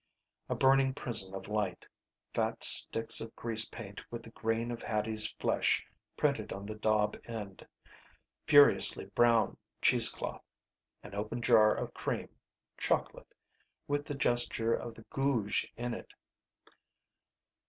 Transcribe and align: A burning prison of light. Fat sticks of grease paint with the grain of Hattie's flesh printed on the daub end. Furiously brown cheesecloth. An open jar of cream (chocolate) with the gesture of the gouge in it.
A 0.49 0.55
burning 0.55 0.95
prison 0.95 1.35
of 1.35 1.47
light. 1.47 1.85
Fat 2.33 2.63
sticks 2.63 3.21
of 3.21 3.35
grease 3.35 3.69
paint 3.69 4.01
with 4.11 4.23
the 4.23 4.31
grain 4.31 4.71
of 4.71 4.81
Hattie's 4.81 5.27
flesh 5.33 5.85
printed 6.17 6.51
on 6.51 6.65
the 6.65 6.73
daub 6.73 7.17
end. 7.25 7.67
Furiously 8.47 9.05
brown 9.13 9.57
cheesecloth. 9.79 10.41
An 11.03 11.13
open 11.13 11.39
jar 11.43 11.75
of 11.75 11.93
cream 11.93 12.29
(chocolate) 12.79 13.31
with 13.87 14.07
the 14.07 14.15
gesture 14.15 14.73
of 14.73 14.95
the 14.95 15.05
gouge 15.11 15.71
in 15.77 15.93
it. 15.93 16.15